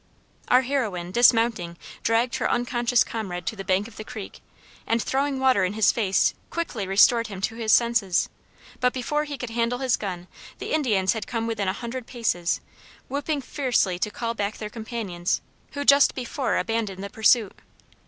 [0.47, 4.41] Our heroine, dismounting, dragged her unconscious comrade to the bank of the creek,
[4.87, 8.27] and, throwing water in his face, quickly restored him to his senses;
[8.79, 10.27] but, before he could handle his gun,
[10.57, 12.61] the Indians had come within a hundred paces,
[13.09, 15.39] whooping fiercely to call back their companions,
[15.73, 17.59] who just before abandoned the pursuit.